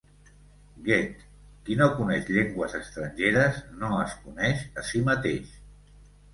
Goethe: 0.87 1.27
qui 1.67 1.77
no 1.81 1.89
coneix 1.99 2.33
llengües 2.37 2.75
estrangeres, 2.81 3.63
no 3.85 3.95
es 4.07 4.19
coneix 4.25 4.67
a 4.83 4.89
si 4.91 5.07
mateix. 5.15 5.57